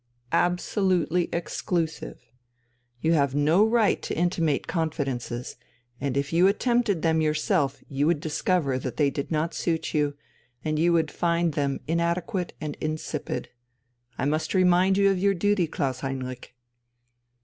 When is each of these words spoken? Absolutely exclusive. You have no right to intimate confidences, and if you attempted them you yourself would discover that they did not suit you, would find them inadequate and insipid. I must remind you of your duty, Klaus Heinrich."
Absolutely 0.33 1.29
exclusive. 1.31 2.19
You 3.01 3.13
have 3.13 3.35
no 3.35 3.63
right 3.63 4.01
to 4.01 4.17
intimate 4.17 4.65
confidences, 4.65 5.57
and 5.99 6.17
if 6.17 6.33
you 6.33 6.47
attempted 6.47 7.03
them 7.03 7.21
you 7.21 7.25
yourself 7.27 7.83
would 7.87 8.19
discover 8.19 8.79
that 8.79 8.97
they 8.97 9.11
did 9.11 9.29
not 9.29 9.53
suit 9.53 9.93
you, 9.93 10.15
would 10.63 11.11
find 11.11 11.53
them 11.53 11.81
inadequate 11.87 12.53
and 12.59 12.75
insipid. 12.81 13.49
I 14.17 14.25
must 14.25 14.55
remind 14.55 14.97
you 14.97 15.11
of 15.11 15.19
your 15.19 15.35
duty, 15.35 15.67
Klaus 15.67 15.99
Heinrich." 15.99 16.55